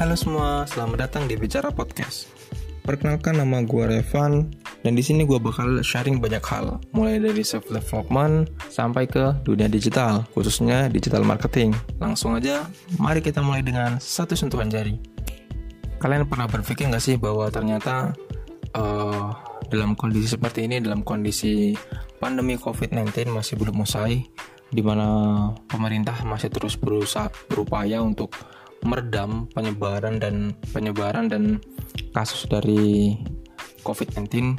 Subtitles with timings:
[0.00, 2.32] Halo semua, selamat datang di Bicara Podcast.
[2.88, 4.48] Perkenalkan nama gue Revan
[4.80, 9.68] dan di sini gue bakal sharing banyak hal, mulai dari self development sampai ke dunia
[9.68, 11.76] digital, khususnya digital marketing.
[12.00, 12.64] Langsung aja,
[12.96, 14.96] mari kita mulai dengan satu sentuhan jari.
[16.00, 18.16] Kalian pernah berpikir nggak sih bahwa ternyata
[18.72, 19.36] uh,
[19.68, 21.76] dalam kondisi seperti ini, dalam kondisi
[22.16, 24.24] pandemi COVID-19 masih belum usai,
[24.72, 28.32] di mana pemerintah masih terus berusaha berupaya untuk
[28.84, 31.60] meredam penyebaran dan penyebaran dan
[32.16, 33.16] kasus dari
[33.84, 34.56] COVID-19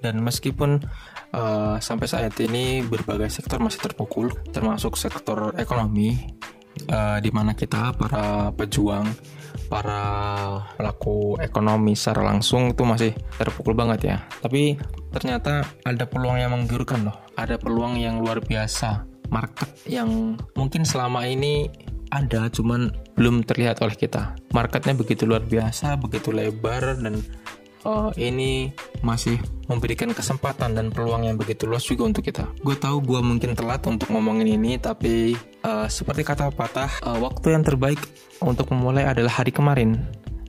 [0.00, 0.84] dan meskipun
[1.32, 6.34] uh, sampai saat ini berbagai sektor masih terpukul termasuk sektor ekonomi
[6.90, 9.06] uh, di mana kita para pejuang
[9.70, 10.02] para
[10.76, 14.16] pelaku ekonomi secara langsung itu masih terpukul banget ya.
[14.42, 14.76] Tapi
[15.14, 17.16] ternyata ada peluang yang menggiurkan loh.
[17.38, 19.06] Ada peluang yang luar biasa.
[19.30, 21.66] Market yang mungkin selama ini
[22.14, 27.18] ada cuman belum terlihat oleh kita marketnya begitu luar biasa begitu lebar dan
[27.84, 28.72] uh, ini
[29.04, 29.38] masih
[29.68, 32.48] memberikan kesempatan dan peluang yang begitu luas juga untuk kita.
[32.64, 37.56] Gue tahu gue mungkin telat untuk ngomongin ini, tapi uh, seperti kata patah, uh, waktu
[37.56, 38.00] yang terbaik
[38.40, 40.00] untuk memulai adalah hari kemarin.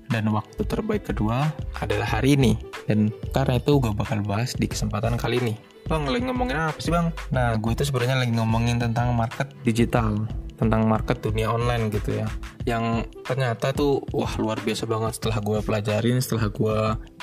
[0.06, 1.50] Dan waktu terbaik kedua
[1.82, 2.56] adalah hari ini.
[2.88, 5.54] Dan karena itu gue bakal bahas di kesempatan kali ini.
[5.86, 7.14] Bang, lagi ngomongin apa sih bang?
[7.30, 12.28] Nah, gue itu sebenarnya lagi ngomongin tentang market digital tentang market dunia online gitu ya.
[12.66, 16.78] Yang ternyata tuh wah luar biasa banget setelah gue pelajarin setelah gue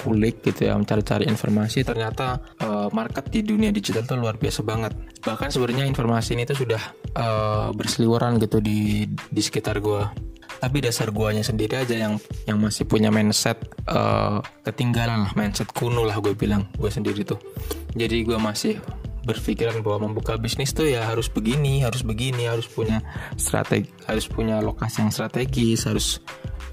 [0.05, 4.93] kulik gitu ya mencari-cari informasi ternyata uh, market di dunia digital tuh luar biasa banget.
[5.25, 6.83] Bahkan sebenarnya informasi ini tuh sudah
[7.17, 12.87] uh, berseliweran gitu di di sekitar gue tapi dasar guanya sendiri aja yang yang masih
[12.87, 13.59] punya mindset
[13.91, 17.43] uh, ketinggalan lah mindset kuno lah gue bilang gue sendiri tuh.
[17.99, 18.79] Jadi gue masih
[19.23, 23.03] berpikiran bahwa membuka bisnis tuh ya harus begini, harus begini, harus punya
[23.39, 26.19] strategi, harus punya lokasi yang strategis, harus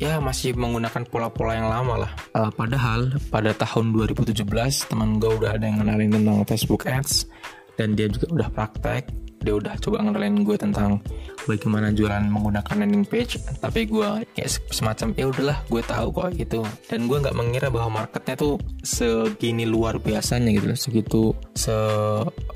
[0.01, 2.11] ya masih menggunakan pola-pola yang lama lah.
[2.33, 4.41] Uh, padahal pada tahun 2017
[4.89, 7.27] teman gue udah ada yang kenalin tentang Facebook Ads
[7.75, 10.99] dan dia juga udah praktek dia udah coba ngenalin gue tentang
[11.47, 16.59] bagaimana jualan menggunakan landing page tapi gue kayak semacam ya udahlah gue tahu kok gitu.
[16.91, 21.21] Dan gue nggak mengira bahwa marketnya tuh segini luar biasanya gitu segitu
[21.55, 21.73] se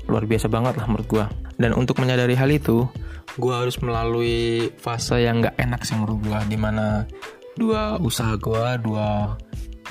[0.08, 1.26] luar biasa banget lah menurut gue
[1.58, 2.84] dan untuk menyadari hal itu
[3.34, 7.08] gue harus melalui fase yang nggak enak sih menurut gue di mana
[7.58, 9.34] dua usaha gue dua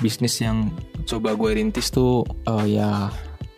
[0.00, 0.72] bisnis yang
[1.04, 3.08] coba gue rintis tuh uh, ya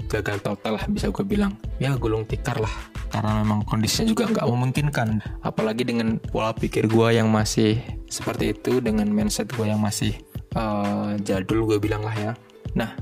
[0.06, 1.58] gagal total lah bisa gue bilang.
[1.82, 2.72] Ya gulung tikar lah
[3.16, 5.08] karena memang kondisinya juga nggak memungkinkan.
[5.40, 7.80] Apalagi dengan pola pikir gue yang masih
[8.12, 10.12] seperti itu dengan mindset gue yang masih
[10.52, 12.32] uh, jadul gue bilang lah ya.
[12.76, 12.92] Nah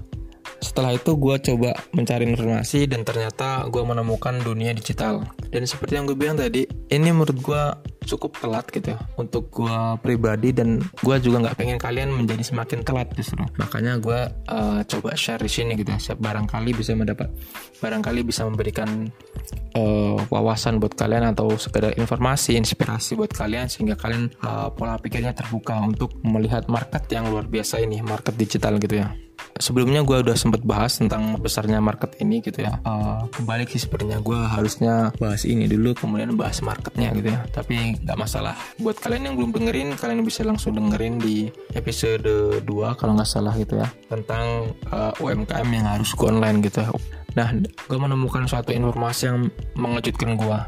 [0.63, 5.27] setelah itu gue coba mencari informasi dan ternyata gue menemukan dunia digital.
[5.53, 7.63] Dan seperti yang gue bilang tadi ini menurut gue
[8.05, 8.99] cukup telat gitu ya.
[9.17, 13.43] Untuk gue pribadi dan gue juga nggak pengen kalian menjadi semakin telat justru.
[13.57, 14.21] Makanya gue
[14.53, 16.15] uh, coba share di sini gitu ya.
[16.15, 17.33] Barangkali bisa mendapat
[17.83, 19.11] barangkali bisa memberikan
[19.77, 25.37] uh, wawasan buat kalian atau sekedar informasi inspirasi buat kalian sehingga kalian uh, pola pikirnya
[25.37, 29.13] terbuka untuk melihat market yang luar biasa ini market digital gitu ya
[29.59, 32.79] sebelumnya gue udah sempet bahas tentang besarnya market ini gitu ya.
[32.83, 37.41] Uh, kebalik sih sebenarnya gue harusnya bahas ini dulu kemudian bahas marketnya gitu ya.
[37.51, 38.55] Tapi nggak masalah.
[38.79, 43.55] Buat kalian yang belum dengerin kalian bisa langsung dengerin di episode 2 kalau nggak salah
[43.55, 43.89] gitu ya.
[44.11, 46.91] Tentang uh, UMKM yang harus go online gitu ya
[47.35, 49.39] Nah, gue menemukan suatu informasi yang
[49.75, 50.59] mengejutkan gue.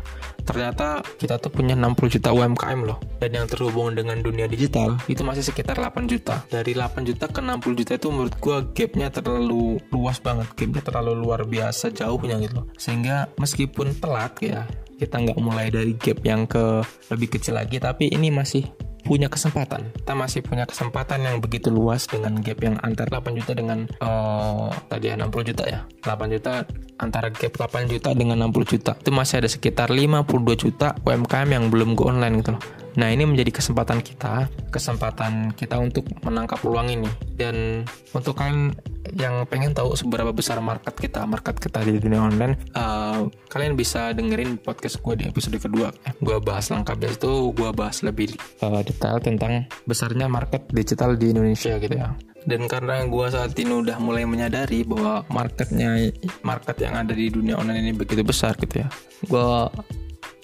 [0.47, 3.03] Ternyata kita tuh punya 60 juta UMKM loh.
[3.19, 6.47] Dan yang terhubung dengan dunia digital itu masih sekitar 8 juta.
[6.47, 10.47] Dari 8 juta ke 60 juta itu menurut gue gapnya terlalu luas banget.
[10.55, 12.67] Gapnya terlalu luar biasa jauhnya gitu loh.
[12.79, 14.63] Sehingga meskipun telat ya,
[14.97, 17.83] kita nggak mulai dari gap yang ke lebih kecil lagi.
[17.83, 19.95] Tapi ini masih punya kesempatan.
[19.95, 24.75] Kita masih punya kesempatan yang begitu luas dengan gap yang antara 8 juta dengan uh,
[24.91, 25.81] tadi 60 juta ya.
[26.03, 26.67] 8 juta
[26.99, 28.93] antara gap 8 juta dengan 60 juta.
[28.99, 30.27] Itu masih ada sekitar 52
[30.59, 32.63] juta UMKM yang belum go online gitu loh.
[32.97, 37.09] Nah, ini menjadi kesempatan kita, kesempatan kita untuk menangkap peluang ini.
[37.37, 37.85] Dan
[38.17, 38.73] untuk kalian
[39.15, 44.11] yang pengen tahu seberapa besar market kita, market kita di dunia online, uh, kalian bisa
[44.17, 45.95] dengerin podcast gue di episode kedua.
[46.19, 51.31] Gue bahas lengkap dari itu, gue bahas lebih uh, detail tentang besarnya market digital di
[51.31, 52.11] Indonesia gitu ya.
[52.47, 56.15] Dan karena gue saat ini udah mulai menyadari bahwa marketnya,
[56.47, 58.89] market yang ada di dunia online ini begitu besar gitu ya,
[59.27, 59.47] gue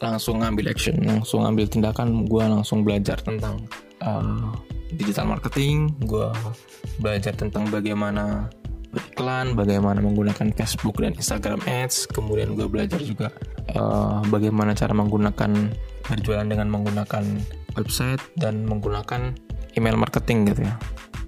[0.03, 3.63] langsung ngambil action langsung ambil tindakan gue langsung belajar tentang
[4.03, 4.51] uh,
[4.99, 6.27] digital marketing gue
[7.01, 8.51] belajar tentang bagaimana
[8.93, 12.13] beriklan bagaimana menggunakan Facebook dan Instagram Ads.
[12.13, 13.33] Kemudian gue belajar juga
[13.73, 15.73] uh, bagaimana cara menggunakan
[16.07, 17.25] berjualan dengan menggunakan
[17.75, 19.33] website dan menggunakan
[19.81, 20.77] email marketing gitu ya.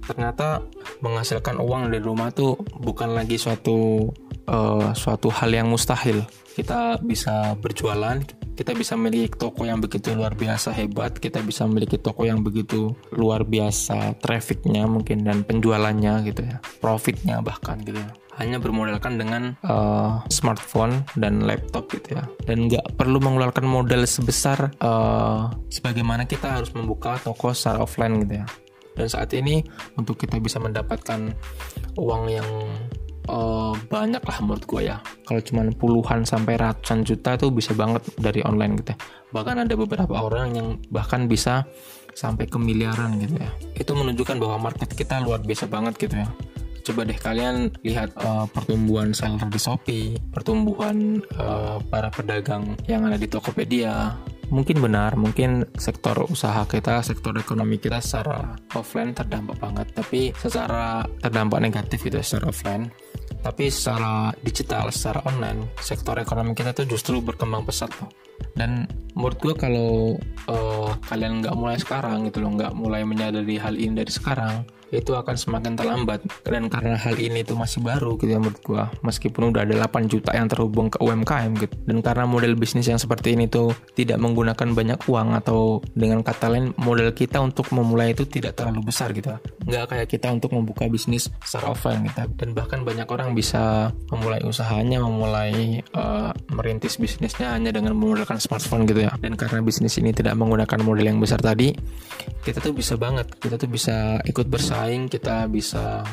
[0.05, 0.61] Ternyata
[1.01, 4.09] menghasilkan uang dari rumah tuh bukan lagi suatu
[4.45, 6.21] uh, suatu hal yang mustahil.
[6.53, 8.21] Kita bisa berjualan
[8.55, 12.95] kita bisa memiliki toko yang begitu luar biasa hebat kita bisa memiliki toko yang begitu
[13.11, 18.11] luar biasa trafficnya mungkin dan penjualannya gitu ya profitnya bahkan gitu ya.
[18.35, 22.23] Hanya bermodalkan dengan uh, smartphone dan laptop gitu ya.
[22.43, 28.43] Dan nggak perlu mengeluarkan modal sebesar uh, sebagaimana kita harus membuka toko secara offline gitu
[28.43, 28.45] ya.
[28.95, 29.63] Dan saat ini
[29.95, 31.31] untuk kita bisa mendapatkan
[31.95, 32.47] uang yang
[33.29, 34.97] uh, banyak lah menurut gue ya.
[35.25, 38.99] Kalau cuma puluhan sampai ratusan juta tuh bisa banget dari online gitu ya.
[39.35, 41.67] bahkan ada beberapa orang yang bahkan bisa
[42.15, 43.51] sampai ke miliaran gitu ya.
[43.75, 46.29] Itu menunjukkan bahwa market kita luar biasa banget gitu ya.
[46.85, 53.17] Coba deh kalian lihat uh, pertumbuhan seller di Shopee, pertumbuhan uh, para pedagang yang ada
[53.17, 54.13] di Tokopedia,
[54.53, 61.05] mungkin benar, mungkin sektor usaha kita, sektor ekonomi kita secara offline terdampak banget, tapi secara
[61.21, 62.89] terdampak negatif itu secara offline.
[63.45, 68.09] Tapi secara digital, secara online, sektor ekonomi kita tuh justru berkembang pesat loh.
[68.57, 70.17] Dan menurut gue kalau
[70.49, 75.11] uh, kalian nggak mulai sekarang gitu loh, nggak mulai menyadari hal ini dari sekarang, itu
[75.13, 76.21] akan semakin terlambat.
[76.45, 78.83] Dan karena hal ini itu masih baru gitu ya menurut gua.
[79.01, 81.75] Meskipun udah ada 8 juta yang terhubung ke UMKM gitu.
[81.87, 86.51] Dan karena model bisnis yang seperti ini tuh tidak menggunakan banyak uang atau dengan kata
[86.51, 89.33] lain model kita untuk memulai itu tidak terlalu besar gitu.
[89.65, 92.21] Nggak kayak kita untuk membuka bisnis secara offline gitu.
[92.37, 98.85] Dan bahkan banyak orang bisa memulai usahanya memulai uh, merintis bisnisnya hanya dengan menggunakan smartphone
[98.85, 99.11] gitu ya.
[99.17, 101.73] Dan karena bisnis ini tidak menggunakan model yang besar tadi
[102.45, 106.03] kita tuh bisa banget kita tuh bisa ikut bersaing bersaing kita bisa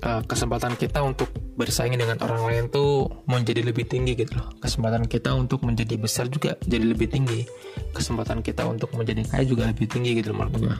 [0.00, 1.28] uh, kesempatan kita untuk
[1.60, 4.48] bersaing dengan orang lain tuh menjadi lebih tinggi gitu loh.
[4.64, 7.44] Kesempatan kita untuk menjadi besar juga jadi lebih tinggi.
[7.92, 10.76] Kesempatan kita untuk menjadi kaya juga lebih tinggi gitu loh menurut gue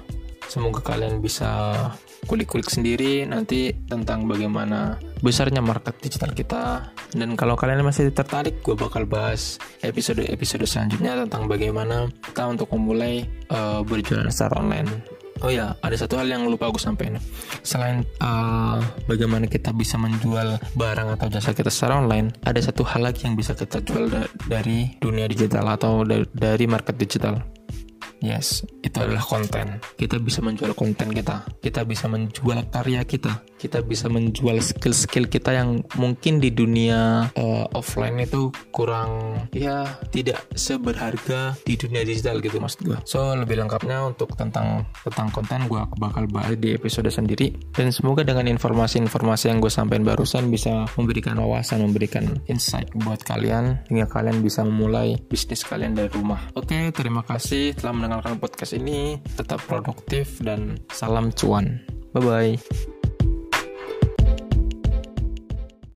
[0.49, 1.77] semoga kalian bisa
[2.25, 6.89] kulik-kulik sendiri nanti tentang bagaimana besarnya market digital kita.
[7.13, 13.29] Dan kalau kalian masih tertarik gue bakal bahas episode-episode selanjutnya tentang bagaimana kita untuk memulai
[13.53, 17.23] uh, berjualan secara online Oh ya, ada satu hal yang lupa aku sampaikan.
[17.63, 23.07] Selain uh, bagaimana kita bisa menjual barang atau jasa kita secara online, ada satu hal
[23.07, 27.58] lagi yang bisa kita jual da dari dunia digital atau da dari market digital.
[28.19, 29.79] Yes, itu adalah konten.
[29.95, 31.47] Kita bisa menjual konten kita.
[31.63, 33.47] Kita bisa menjual karya kita.
[33.59, 40.47] Kita bisa menjual skill-skill kita yang mungkin di dunia uh, offline itu kurang ya tidak
[40.55, 42.99] seberharga di dunia digital gitu maksud gue.
[43.03, 47.55] So lebih lengkapnya untuk tentang tentang konten gue bakal bahas di episode sendiri.
[47.75, 53.83] Dan semoga dengan informasi-informasi yang gue sampaikan barusan bisa memberikan wawasan, memberikan insight buat kalian
[53.91, 56.51] hingga kalian bisa memulai bisnis kalian dari rumah.
[56.55, 59.21] Oke, terima kasih telah mendengarkan podcast ini.
[59.37, 61.85] Tetap produktif dan salam cuan.
[62.17, 62.97] Bye bye.